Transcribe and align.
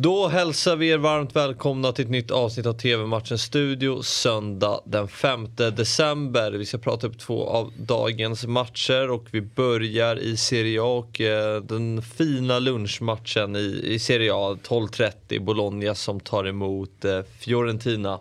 Då 0.00 0.28
hälsar 0.28 0.76
vi 0.76 0.88
er 0.88 0.98
varmt 0.98 1.36
välkomna 1.36 1.92
till 1.92 2.04
ett 2.04 2.10
nytt 2.10 2.30
avsnitt 2.30 2.66
av 2.66 2.72
TV-matchen 2.72 3.38
Studio 3.38 4.02
söndag 4.02 4.80
den 4.84 5.08
5 5.08 5.48
december. 5.56 6.52
Vi 6.52 6.66
ska 6.66 6.78
prata 6.78 7.06
upp 7.06 7.18
två 7.18 7.48
av 7.48 7.72
dagens 7.76 8.46
matcher 8.46 9.10
och 9.10 9.24
vi 9.30 9.40
börjar 9.40 10.18
i 10.18 10.36
Serie 10.36 10.82
A 10.82 10.84
och 10.84 11.20
eh, 11.20 11.62
den 11.62 12.02
fina 12.02 12.58
lunchmatchen 12.58 13.56
i, 13.56 13.80
i 13.84 13.98
Serie 13.98 14.34
A 14.34 14.56
12.30 14.68 15.44
Bologna 15.44 15.94
som 15.94 16.20
tar 16.20 16.44
emot 16.44 17.04
eh, 17.04 17.20
Fiorentina. 17.38 18.20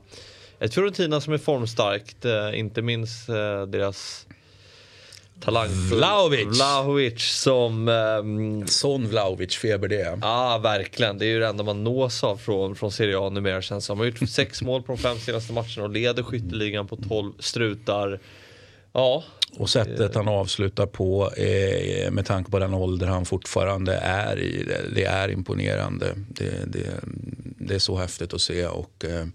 Ett 0.59 0.73
Fiorentina 0.73 1.21
som 1.21 1.33
är 1.33 1.37
formstarkt, 1.37 2.25
eh, 2.25 2.59
inte 2.59 2.81
minst 2.81 3.29
eh, 3.29 3.61
deras 3.61 4.26
talangfull 5.39 5.97
Vlahovic. 5.97 6.45
Vlahovic 6.47 7.21
som... 7.21 7.87
ehm, 7.87 8.67
Sån 8.67 9.07
Vlahovic-feber 9.07 9.87
det 9.87 10.01
är. 10.01 10.19
Ja, 10.21 10.57
verkligen. 10.63 11.17
Det 11.17 11.25
är 11.25 11.29
ju 11.29 11.39
det 11.39 11.47
enda 11.47 11.63
man 11.63 11.83
nås 11.83 12.23
av 12.23 12.37
från, 12.37 12.75
från 12.75 12.91
Serie 12.91 13.19
A 13.19 13.29
numera 13.29 13.61
känns 13.61 13.85
som. 13.85 13.97
Han 13.97 14.07
har 14.07 14.19
gjort 14.19 14.29
sex 14.29 14.61
mål 14.61 14.83
på 14.83 14.91
de 14.91 14.97
fem 14.97 15.17
senaste 15.17 15.53
matcherna 15.53 15.83
och 15.83 15.89
leder 15.89 16.23
skytteligan 16.23 16.87
på 16.87 16.95
12 16.95 17.33
strutar. 17.39 18.19
Ja, 18.93 19.23
Och 19.57 19.69
sättet 19.69 20.15
han 20.15 20.27
avslutar 20.27 20.85
på 20.85 21.31
eh, 21.37 22.11
med 22.11 22.25
tanke 22.25 22.51
på 22.51 22.59
den 22.59 22.73
ålder 22.73 23.07
han 23.07 23.25
fortfarande 23.25 23.93
är 23.93 24.39
i, 24.39 24.63
det, 24.63 24.81
det 24.95 25.03
är 25.03 25.29
imponerande. 25.31 26.13
Det, 26.29 26.51
det, 26.67 26.89
det 27.59 27.75
är 27.75 27.79
så 27.79 27.97
häftigt 27.97 28.33
att 28.33 28.41
se. 28.41 28.65
Och, 28.65 29.05
eh, 29.05 29.25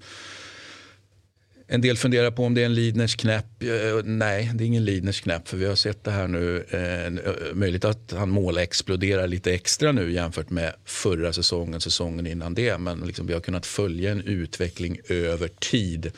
en 1.66 1.80
del 1.80 1.96
funderar 1.96 2.30
på 2.30 2.44
om 2.44 2.54
det 2.54 2.60
är 2.60 2.66
en 2.66 2.74
Lidners 2.74 3.16
knäpp. 3.16 3.62
Eh, 3.62 4.04
nej, 4.04 4.50
det 4.54 4.64
är 4.64 4.66
ingen 4.66 4.84
Lidners 4.84 5.20
knäpp 5.20 5.48
för 5.48 5.56
vi 5.56 5.66
har 5.66 5.74
sett 5.74 6.04
det 6.04 6.10
här 6.10 6.28
nu. 6.28 6.64
Eh, 6.70 7.54
möjligt 7.54 7.84
att 7.84 8.12
han 8.16 8.28
målexploderar 8.28 9.26
lite 9.26 9.54
extra 9.54 9.92
nu 9.92 10.12
jämfört 10.12 10.50
med 10.50 10.72
förra 10.84 11.32
säsongen, 11.32 11.80
säsongen 11.80 12.26
innan 12.26 12.54
det. 12.54 12.78
Men 12.78 13.00
liksom, 13.00 13.26
vi 13.26 13.32
har 13.32 13.40
kunnat 13.40 13.66
följa 13.66 14.10
en 14.10 14.22
utveckling 14.22 14.98
över 15.08 15.48
tid. 15.48 16.12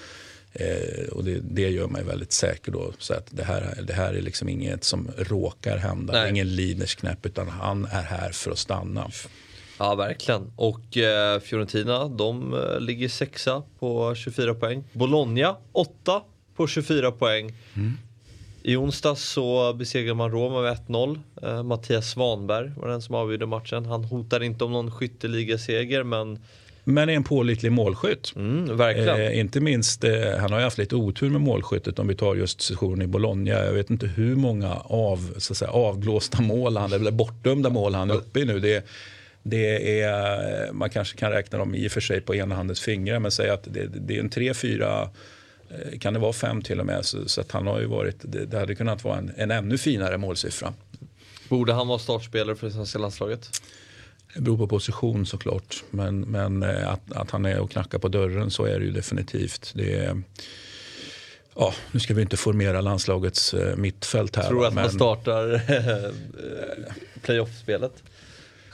Eh, 0.52 1.09
och 1.09 1.24
det, 1.24 1.38
det 1.42 1.68
gör 1.68 1.86
mig 1.86 2.04
väldigt 2.04 2.32
säker 2.32 2.73
då. 2.73 2.92
Så 2.98 3.14
att 3.14 3.26
det 3.30 3.45
här, 3.45 3.79
det 3.86 3.92
här 3.92 4.14
är 4.14 4.23
liksom 4.23 4.48
inget 4.48 4.84
som 4.84 5.10
råkar 5.18 5.76
hända. 5.76 6.12
Det 6.12 6.18
är 6.18 6.23
Nej. 6.23 6.30
ingen 6.30 6.56
Lidners 6.56 6.95
knäpp 6.95 7.26
utan 7.26 7.48
han 7.48 7.84
är 7.84 8.02
här 8.02 8.30
för 8.32 8.51
att 8.51 8.58
stanna. 8.58 9.10
Ja 9.78 9.94
verkligen. 9.94 10.52
Och 10.56 10.96
eh, 10.96 11.40
Fiorentina, 11.40 12.08
de 12.08 12.54
eh, 12.54 12.80
ligger 12.80 13.08
sexa 13.08 13.62
på 13.78 14.14
24 14.14 14.54
poäng. 14.54 14.84
Bologna, 14.92 15.56
åtta 15.72 16.22
på 16.56 16.66
24 16.66 17.12
poäng. 17.12 17.52
I 18.62 18.76
onsdags 18.76 19.22
så 19.28 19.72
besegrade 19.72 20.14
man 20.14 20.30
Roma 20.30 20.62
med 20.62 20.76
1-0. 20.88 21.18
Eh, 21.42 21.62
Mattias 21.62 22.10
Svanberg 22.10 22.72
var 22.76 22.88
den 22.88 23.02
som 23.02 23.14
avgjorde 23.14 23.46
matchen. 23.46 23.86
Han 23.86 24.04
hotar 24.04 24.42
inte 24.42 24.64
om 24.64 24.72
någon 24.72 24.90
skytteligaseger 24.90 26.02
men 26.02 26.38
Men 26.84 27.08
är 27.08 27.12
en 27.12 27.24
pålitlig 27.24 27.72
målskytt. 27.72 28.32
mm, 28.36 28.76
verkligen. 28.76 29.20
Eh, 29.20 29.38
inte 29.38 29.60
minst, 29.60 30.04
eh, 30.04 30.12
han 30.40 30.52
har 30.52 30.58
ju 30.58 30.64
haft 30.64 30.78
lite 30.78 30.96
otur 30.96 31.30
med 31.30 31.40
målskyttet 31.40 31.98
om 31.98 32.08
vi 32.08 32.14
tar 32.14 32.34
just 32.34 32.60
sessionen 32.60 33.02
i 33.02 33.06
Bologna. 33.06 33.50
Jag 33.50 33.72
vet 33.72 33.90
inte 33.90 34.06
hur 34.06 34.36
många 34.36 34.74
av, 34.84 35.34
så 35.38 35.52
att 35.52 35.56
säga, 35.56 35.70
avblåsta 35.70 36.42
mål 36.42 36.76
han, 36.76 36.92
eller 36.92 37.10
bortdömda 37.10 37.70
mål 37.70 37.95
han 37.95 38.10
är 38.10 38.14
uppe 38.14 38.40
i 38.40 38.45
nu. 38.45 38.60
Det, 38.60 38.84
det 39.46 40.00
är, 40.00 40.73
man 40.73 40.90
kanske 40.90 41.16
kan 41.18 41.30
räkna 41.30 41.59
dem 41.59 41.74
i 41.74 41.88
och 41.88 41.92
för 41.92 42.00
sig 42.00 42.20
på 42.20 42.34
ena 42.34 42.54
handens 42.54 42.80
fingrar 42.80 43.18
men 43.18 43.30
säg 43.30 43.51
att 43.51 43.64
det, 43.64 43.86
det 43.86 44.16
är 44.16 44.20
en 44.20 44.30
tre, 44.30 44.54
fyra, 44.54 45.10
eh, 45.70 45.98
kan 45.98 46.14
det 46.14 46.20
vara 46.20 46.32
fem 46.32 46.62
till 46.62 46.80
och 46.80 46.86
med. 46.86 47.04
Så, 47.04 47.28
så 47.28 47.40
att 47.40 47.52
han 47.52 47.66
har 47.66 47.80
ju 47.80 47.86
varit, 47.86 48.16
det, 48.20 48.45
det 48.45 48.59
hade 48.59 48.74
kunnat 48.74 49.04
vara 49.04 49.18
en, 49.18 49.32
en 49.36 49.51
ännu 49.51 49.78
finare 49.78 50.18
målsiffra. 50.18 50.74
Borde 51.48 51.73
han 51.73 51.88
vara 51.88 51.98
startspelare 51.98 52.56
för 52.56 52.66
det 52.66 52.73
svenska 52.73 52.98
landslaget? 52.98 53.60
Det 54.34 54.40
beror 54.40 54.56
på 54.56 54.66
position 54.66 55.26
såklart. 55.26 55.84
Men, 55.90 56.20
men 56.20 56.62
eh, 56.62 56.92
att, 56.92 57.12
att 57.12 57.30
han 57.30 57.45
är 57.45 57.58
och 57.58 57.70
knackar 57.70 57.98
på 57.98 58.08
dörren 58.08 58.51
så 58.51 58.64
är 58.64 58.79
det 58.79 58.84
ju 58.84 58.92
definitivt. 58.92 59.73
Det 59.74 59.95
är, 59.95 60.23
ja, 61.54 61.74
nu 61.92 62.01
ska 62.01 62.14
vi 62.14 62.23
inte 62.23 62.36
formera 62.36 62.80
landslagets 62.80 63.54
eh, 63.54 63.76
mittfält 63.76 64.36
här. 64.36 64.48
Tror 64.48 64.60
du 64.60 64.66
att 64.66 64.74
man 64.74 64.84
men, 64.84 64.92
startar 64.92 65.54
eh, 65.69 66.12
playoff-spelet? 67.22 68.02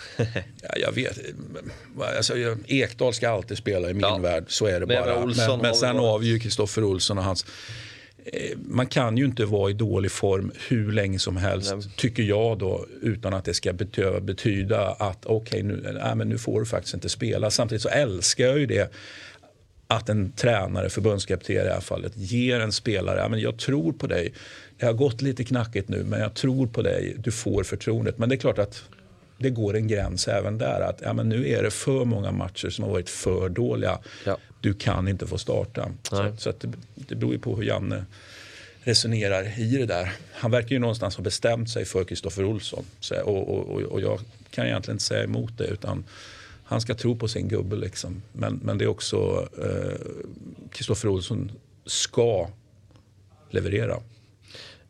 ja, 0.62 0.68
jag 0.76 0.92
vet, 0.92 1.18
alltså, 2.16 2.34
Ekdal 2.66 3.12
ska 3.14 3.28
alltid 3.28 3.58
spela 3.58 3.90
i 3.90 3.92
min 3.94 4.00
Ja. 4.00 4.18
värld, 4.18 4.44
så 4.48 4.66
är 4.66 4.80
det 4.80 4.86
Men 4.86 5.04
bara. 5.04 5.22
Olsson 5.22 5.46
men, 5.48 5.56
men 5.58 5.66
har 5.66 5.74
sen 5.74 5.88
väl 5.88 6.02
varit- 6.02 6.14
avgör 6.14 6.38
Kristoffer 6.38 6.84
Olsson 6.84 7.18
och 7.18 7.24
hans 7.24 7.46
eh, 8.24 8.58
man 8.58 8.86
kan 8.86 9.16
ju 9.16 9.24
inte 9.24 9.44
vara 9.44 9.70
i 9.70 9.72
dålig 9.74 10.10
form 10.10 10.52
hur 10.68 10.92
länge 10.92 11.18
som 11.18 11.36
helst, 11.36 11.72
Nej. 11.76 11.84
tycker 11.96 12.22
jag 12.22 12.58
då, 12.58 12.86
utan 13.02 13.34
att 13.34 13.44
det 13.44 13.54
ska 13.54 13.72
betyda, 13.72 14.20
betyda 14.20 14.88
att 14.90 15.26
okej, 15.26 15.62
nu, 15.62 15.98
nej, 16.02 16.14
men 16.16 16.28
nu 16.28 16.38
får 16.38 16.60
du 16.60 16.66
faktiskt 16.66 16.94
inte 16.94 17.08
spela. 17.08 17.50
Samtidigt 17.50 17.82
så 17.82 17.88
älskar 17.88 18.46
jag 18.46 18.58
ju 18.58 18.66
det 18.66 18.92
att 19.86 20.08
en 20.08 20.32
tränare, 20.32 20.90
förbundskapten 20.90 21.56
i 21.56 21.58
det 21.58 21.72
här 21.72 21.80
fallet, 21.80 22.12
ger 22.16 22.60
en 22.60 22.72
spelare, 22.72 23.18
ja, 23.18 23.28
men 23.28 23.40
jag 23.40 23.58
tror 23.58 23.92
på 23.92 24.06
dig. 24.06 24.32
Det 24.78 24.86
har 24.86 24.92
gått 24.92 25.22
lite 25.22 25.44
knackigt 25.44 25.88
nu, 25.88 26.04
men 26.04 26.20
jag 26.20 26.34
tror 26.34 26.66
på 26.66 26.82
dig. 26.82 27.14
Du 27.18 27.30
får 27.32 27.64
förtroendet. 27.64 28.18
Men 28.18 28.28
det 28.28 28.34
är 28.34 28.36
klart 28.36 28.58
att 28.58 28.82
det 29.40 29.50
går 29.50 29.76
en 29.76 29.88
gräns 29.88 30.28
även 30.28 30.58
där. 30.58 30.80
Att 30.80 31.00
ja, 31.04 31.12
men 31.12 31.28
nu 31.28 31.48
är 31.48 31.62
det 31.62 31.70
för 31.70 32.04
många 32.04 32.32
matcher 32.32 32.70
som 32.70 32.84
har 32.84 32.90
varit 32.90 33.10
för 33.10 33.48
dåliga. 33.48 33.98
Ja. 34.26 34.36
Du 34.60 34.74
kan 34.74 35.08
inte 35.08 35.26
få 35.26 35.38
starta. 35.38 35.90
Så, 36.02 36.22
Nej. 36.22 36.32
så 36.38 36.50
att 36.50 36.60
det, 36.60 36.68
det 36.94 37.14
beror 37.14 37.32
ju 37.32 37.38
på 37.38 37.56
hur 37.56 37.62
Janne 37.62 38.04
resonerar 38.82 39.60
i 39.60 39.76
det 39.76 39.86
där. 39.86 40.12
Han 40.32 40.50
verkar 40.50 40.70
ju 40.70 40.78
någonstans 40.78 41.16
ha 41.16 41.24
bestämt 41.24 41.70
sig 41.70 41.84
för 41.84 42.04
Kristoffer 42.04 42.44
Olsson. 42.44 42.84
Så, 43.00 43.22
och, 43.22 43.48
och, 43.48 43.82
och, 43.82 44.00
jag 44.00 44.20
kan 44.50 44.66
egentligen 44.66 44.94
inte 44.94 45.04
säga 45.04 45.24
emot 45.24 45.58
det. 45.58 45.64
utan 45.64 46.04
han 46.64 46.80
ska 46.80 46.94
tro 46.94 47.16
på 47.16 47.28
sin 47.28 47.48
gubbe. 47.48 47.76
Liksom. 47.76 48.22
Men, 48.32 48.60
men 48.64 48.78
det 48.78 48.84
är 48.84 48.88
också 48.88 49.48
eh, 49.58 50.06
Kristoffer 50.70 51.08
Olsson 51.08 51.52
ska 51.86 52.48
leverera. 53.50 53.96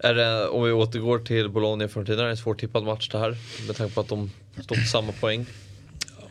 Är 0.03 0.15
det, 0.15 0.49
om 0.49 0.65
vi 0.65 0.73
återgår 0.73 1.19
till 1.19 1.49
Bologna 1.49 1.85
och 1.85 1.91
Fiorentina, 1.91 2.21
är 2.21 2.25
det 2.25 2.31
en 2.31 2.37
svårtippad 2.37 2.85
match 2.85 3.09
det 3.09 3.19
här? 3.19 3.37
Med 3.67 3.77
tanke 3.77 3.95
på 3.95 4.01
att 4.01 4.09
de 4.09 4.31
står 4.63 4.77
på 4.77 4.81
samma 4.81 5.13
poäng. 5.13 5.47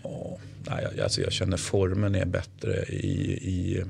Ja, 0.04 0.38
nej, 0.68 0.88
jag, 0.96 1.04
alltså 1.04 1.22
jag 1.22 1.32
känner 1.32 1.58
formen 1.58 2.16
är 2.16 2.26
bättre 2.26 2.86
i, 2.90 3.32
i 3.32 3.84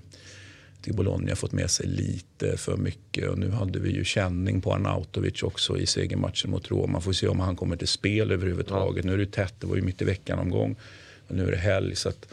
till 0.81 0.93
Bologna 0.93 1.35
fått 1.35 1.51
med 1.51 1.71
sig 1.71 1.87
lite 1.87 2.57
för 2.57 2.77
mycket. 2.77 3.29
Och 3.29 3.37
nu 3.37 3.49
hade 3.49 3.79
vi 3.79 3.91
ju 3.91 4.03
känning 4.03 4.61
på 4.61 4.73
Arnautovic 4.73 5.43
också 5.43 5.77
i 5.77 5.85
segermatchen 5.85 6.51
mot 6.51 6.71
Roma. 6.71 6.87
Man 6.87 7.01
får 7.01 7.13
se 7.13 7.27
om 7.27 7.39
han 7.39 7.55
kommer 7.55 7.75
till 7.75 7.87
spel 7.87 8.31
överhuvudtaget. 8.31 9.05
Nu 9.05 9.13
är 9.13 9.17
det 9.17 9.31
tätt, 9.31 9.53
det 9.59 9.67
var 9.67 9.75
ju 9.75 9.81
mitt 9.81 10.01
i 10.01 10.05
veckan 10.05 10.39
omgång. 10.39 10.75
Men 11.27 11.37
nu 11.37 11.47
är 11.47 11.51
det 11.51 11.57
helg. 11.57 11.95
Så 11.95 12.09
att, 12.09 12.27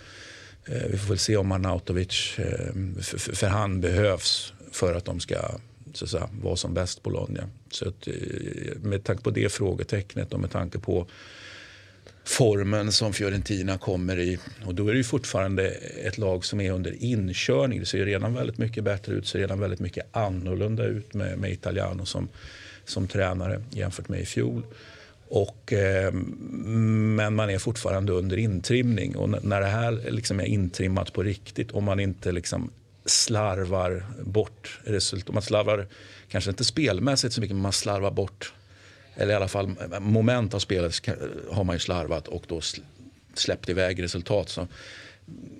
eh, 0.66 0.82
vi 0.90 0.98
får 0.98 1.08
väl 1.08 1.18
se 1.18 1.36
om 1.36 1.52
Arnautovic, 1.52 2.38
eh, 2.38 3.02
för, 3.02 3.34
för 3.34 3.46
han 3.46 3.80
behövs 3.80 4.52
för 4.72 4.94
att 4.94 5.04
de 5.04 5.20
ska 5.20 5.36
så 5.96 6.04
att 6.04 6.10
säga, 6.10 6.28
var 6.42 6.56
som 6.56 6.74
bäst 6.74 7.02
Bologna. 7.02 7.48
Så 7.70 7.88
att, 7.88 8.08
eh, 8.08 8.14
med 8.80 9.04
tanke 9.04 9.22
på 9.22 9.30
det 9.30 9.52
frågetecknet 9.52 10.32
och 10.32 10.40
med 10.40 10.50
tanke 10.50 10.78
på 10.78 11.06
formen 12.24 12.92
som 12.92 13.12
Fiorentina 13.12 13.78
kommer 13.78 14.18
i. 14.18 14.38
Och 14.64 14.74
då 14.74 14.88
är 14.88 14.92
det 14.92 14.98
ju 14.98 15.04
fortfarande 15.04 15.68
ett 16.04 16.18
lag 16.18 16.44
som 16.44 16.60
är 16.60 16.72
under 16.72 17.02
inkörning. 17.02 17.80
Det 17.80 17.86
ser 17.86 17.98
ju 17.98 18.04
redan 18.04 18.34
väldigt 18.34 18.58
mycket 18.58 18.84
bättre 18.84 19.12
ut, 19.12 19.26
ser 19.26 19.38
redan 19.38 19.60
väldigt 19.60 19.80
mycket 19.80 20.06
annorlunda 20.16 20.84
ut 20.84 21.14
med, 21.14 21.38
med 21.38 21.52
Italiano 21.52 22.06
som, 22.06 22.28
som 22.84 23.08
tränare 23.08 23.62
jämfört 23.70 24.08
med 24.08 24.20
i 24.20 24.26
fjol. 24.26 24.62
Och, 25.28 25.72
eh, 25.72 26.12
men 26.12 27.34
man 27.34 27.50
är 27.50 27.58
fortfarande 27.58 28.12
under 28.12 28.36
intrimning 28.36 29.16
och 29.16 29.44
när 29.44 29.60
det 29.60 29.66
här 29.66 30.10
liksom 30.10 30.40
är 30.40 30.44
intrimmat 30.44 31.12
på 31.12 31.22
riktigt 31.22 31.72
om 31.72 31.84
man 31.84 32.00
inte 32.00 32.32
liksom 32.32 32.70
slarvar 33.06 34.04
bort 34.24 34.78
resultat. 34.84 35.34
Man 35.34 35.42
slarvar 35.42 35.86
kanske 36.28 36.50
inte 36.50 36.64
spelmässigt 36.64 37.34
så 37.34 37.40
mycket 37.40 37.54
men 37.56 37.62
man 37.62 37.72
slarvar 37.72 38.10
bort 38.10 38.52
eller 39.16 39.32
i 39.32 39.36
alla 39.36 39.48
fall 39.48 39.74
moment 40.00 40.54
av 40.54 40.58
spelet 40.58 40.94
har 41.50 41.64
man 41.64 41.76
ju 41.76 41.80
slarvat 41.80 42.28
och 42.28 42.44
då 42.48 42.60
sl- 42.60 42.80
släppt 43.34 43.68
iväg 43.68 44.02
resultat. 44.02 44.48
Så 44.48 44.68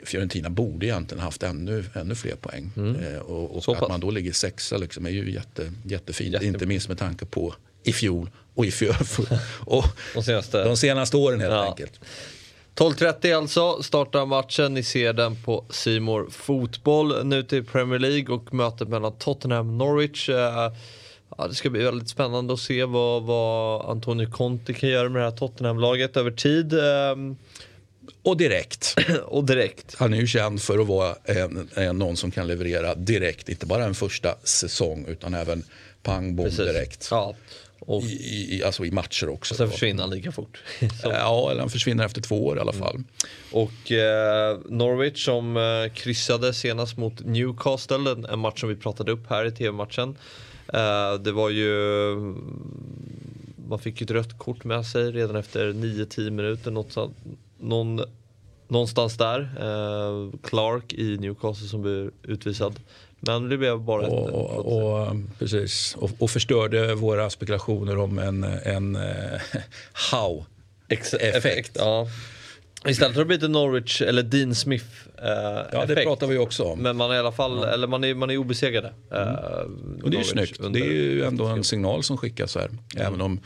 Fiorentina 0.04 0.50
borde 0.50 0.86
egentligen 0.86 1.22
haft 1.22 1.42
ännu, 1.42 1.84
ännu 1.94 2.15
fler 2.15 2.36
poäng. 2.36 2.71
Eh, 3.03 3.18
och 3.18 3.68
och 3.68 3.82
att 3.82 3.88
man 3.88 4.00
då 4.00 4.10
ligger 4.10 4.32
sexa 4.32 4.76
liksom 4.76 5.06
är 5.06 5.10
ju 5.10 5.32
jätte, 5.32 5.72
jättefint. 5.84 6.32
Jätte- 6.32 6.47
Inte 6.47 6.66
minst 6.66 6.88
med 6.88 6.98
tanke 6.98 7.24
på 7.24 7.54
i 7.82 7.92
fjol 7.92 8.30
och 8.54 8.66
i 8.66 8.71
fjol. 8.71 8.94
och 9.60 9.84
De 10.15 10.22
senaste. 10.22 10.65
de 10.65 10.76
senaste 10.76 11.16
åren 11.16 11.41
helt 11.41 11.53
Ja. 11.53 11.68
enkelt. 11.71 12.00
12.30 12.78 13.36
alltså 13.36 13.82
startar 13.82 14.26
matchen. 14.26 14.74
Ni 14.74 14.82
ser 14.82 15.12
den 15.12 15.36
på 15.42 15.64
Simor 15.70 16.26
Fotboll. 16.30 17.26
Nu 17.26 17.42
till 17.42 17.64
Premier 17.64 17.98
League 17.98 18.34
och 18.34 18.54
mötet 18.54 18.88
mellan 18.88 19.12
Tottenham 19.18 19.68
och 19.68 19.74
Norwich. 19.74 20.28
Eh, 20.28 20.72
Ja, 21.38 21.46
det 21.46 21.54
ska 21.54 21.70
bli 21.70 21.82
väldigt 21.84 22.08
spännande 22.08 22.54
att 22.54 22.60
se 22.60 22.84
vad, 22.84 23.22
vad 23.22 23.90
Antonio 23.90 24.30
Conte 24.30 24.72
kan 24.72 24.88
göra 24.88 25.08
med 25.08 25.22
det 25.22 25.30
här 25.30 25.36
Tottenham-laget 25.36 26.16
över 26.16 26.30
tid. 26.30 26.72
ehm, 26.72 27.36
Och 28.22 28.36
direkt. 28.36 28.94
och 29.24 29.44
direkt. 29.44 29.94
Han 29.98 30.14
är 30.14 30.18
ju 30.18 30.26
känd 30.26 30.62
för 30.62 30.78
att 30.78 30.86
vara 30.86 31.16
en, 31.24 31.68
en, 31.74 31.98
någon 31.98 32.16
som 32.16 32.30
kan 32.30 32.46
leverera 32.46 32.94
direkt. 32.94 33.48
Inte 33.48 33.66
bara 33.66 33.84
en 33.84 33.94
första 33.94 34.34
säsong 34.44 35.04
utan 35.08 35.34
även 35.34 35.62
pang 36.02 36.36
bom 36.36 36.48
direkt. 36.48 37.08
Ja. 37.10 37.34
Och, 37.78 38.02
I, 38.02 38.56
i, 38.56 38.64
alltså 38.64 38.84
i 38.84 38.90
matcher 38.90 39.28
också. 39.28 39.54
Och 39.54 39.58
sen 39.58 39.70
försvinner 39.70 40.02
han 40.02 40.10
lika 40.10 40.32
fort. 40.32 40.62
ja, 41.02 41.50
eller 41.50 41.60
han 41.60 41.70
försvinner 41.70 42.04
efter 42.04 42.20
två 42.20 42.46
år 42.46 42.56
i 42.56 42.60
alla 42.60 42.72
fall. 42.72 42.94
Mm. 42.94 43.06
Och 43.52 43.92
eh, 43.92 44.58
Norwich 44.68 45.24
som 45.24 45.56
eh, 45.56 45.92
kryssade 45.94 46.54
senast 46.54 46.96
mot 46.96 47.24
Newcastle, 47.24 48.10
en 48.30 48.38
match 48.38 48.60
som 48.60 48.68
vi 48.68 48.76
pratade 48.76 49.12
upp 49.12 49.30
här 49.30 49.44
i 49.44 49.50
tv-matchen. 49.50 50.16
Eh, 50.72 51.14
det 51.14 51.32
var 51.32 51.50
ju 51.50 51.74
man 53.68 53.78
fick 53.78 54.00
ju 54.00 54.04
ett 54.04 54.10
rött 54.10 54.38
kort 54.38 54.64
med 54.64 54.86
sig 54.86 55.12
redan 55.12 55.36
efter 55.36 55.72
9-10 55.72 56.30
minuter. 56.30 56.70
Något, 56.70 56.96
någon, 57.58 58.00
någonstans 58.68 59.16
där. 59.16 59.40
Eh, 59.40 60.38
Clark 60.42 60.92
i 60.92 61.18
Newcastle 61.18 61.68
som 61.68 61.82
blev 61.82 62.10
utvisad. 62.22 62.80
Men 63.26 63.48
det 63.48 63.56
blev 63.56 63.80
bara 63.80 64.06
och, 64.06 64.28
ett... 64.28 64.34
Och, 64.34 65.08
och, 65.08 65.16
precis. 65.38 65.96
Och, 65.98 66.10
och, 66.18 66.30
förstörde 66.30 66.94
våra 66.94 67.30
spekulationer 67.30 67.98
om 67.98 68.18
en, 68.18 68.44
en 68.44 68.96
uh, 68.96 69.40
how-effekt. 70.10 71.72
Ja. 71.74 72.08
Istället 72.86 73.16
har 73.16 73.22
det 73.22 73.26
blivit 73.26 73.44
en 73.44 73.52
Norwich 73.52 74.02
eller 74.02 74.22
Dean 74.22 74.54
Smith 74.54 74.86
eh, 75.18 75.28
Ja 75.28 75.64
effekt. 75.64 75.88
det 75.88 76.02
pratar 76.02 76.26
vi 76.26 76.38
också 76.38 76.64
om. 76.64 76.78
Men 76.78 76.96
man 76.96 77.10
är 77.10 77.14
i 77.14 77.18
alla 77.18 77.32
fall, 77.32 77.58
ja. 77.62 77.66
eller 77.66 77.86
man 77.86 78.04
är, 78.04 78.14
man 78.14 78.30
är 78.30 78.36
obesegrade. 78.36 78.92
Eh, 79.12 79.28
mm. 79.28 80.00
och 80.02 80.10
det 80.10 80.16
är 80.16 80.18
ju 80.18 80.24
snyggt. 80.24 80.60
Det 80.70 80.80
är 80.80 80.92
ju 80.92 81.24
ändå 81.24 81.46
en 81.46 81.64
signal 81.64 82.02
som 82.02 82.16
skickas 82.16 82.54
här. 82.54 82.66
Mm. 82.66 83.06
Även 83.06 83.20
om 83.20 83.40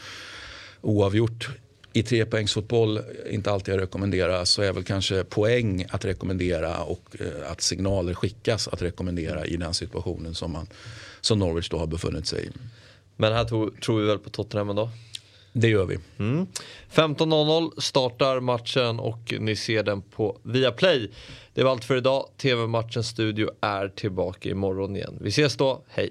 oavgjort 0.81 1.49
i 1.93 2.03
trepoängsfotboll 2.03 3.01
inte 3.31 3.51
alltid 3.51 3.75
att 3.75 3.81
rekommendera 3.81 4.47
så 4.47 4.63
är 4.63 4.73
väl 4.73 4.85
kanske 4.85 5.25
poäng 5.25 5.87
att 5.91 6.05
rekommendera 6.05 6.83
och 6.83 7.17
eh, 7.21 7.51
att 7.51 7.61
signaler 7.61 8.15
skickas 8.15 8.69
att 8.69 8.83
rekommendera 8.83 9.47
i 9.47 9.57
den 9.57 9.75
situationen 9.75 10.35
som, 10.35 10.53
man, 10.53 10.67
som 11.21 11.39
Norwich 11.39 11.69
då 11.69 11.79
har 11.79 11.87
befunnit 11.87 12.27
sig 12.27 12.47
i. 12.47 12.51
Men 13.17 13.33
här 13.33 13.45
tror, 13.45 13.71
tror 13.71 14.01
vi 14.01 14.07
väl 14.07 14.19
på 14.19 14.31
Tottenham 14.31 14.71
ändå? 14.71 14.91
Det 15.53 15.69
gör 15.69 15.85
vi. 15.85 15.99
Mm. 16.19 16.47
15.00 16.93 17.81
startar 17.81 18.41
matchen 18.41 19.01
och 19.01 19.35
ni 19.39 19.57
ser 19.57 19.83
den 19.83 20.03
på 20.03 20.39
Viaplay. 20.43 21.11
Det 21.55 21.63
var 21.63 21.71
allt 21.71 21.85
för 21.85 21.97
idag. 21.97 22.29
TV-matchens 22.37 23.09
studio 23.09 23.51
är 23.61 23.89
tillbaka 23.89 24.49
imorgon 24.49 24.97
igen. 24.97 25.19
Vi 25.21 25.29
ses 25.29 25.57
då. 25.57 25.83
Hej! 25.89 26.11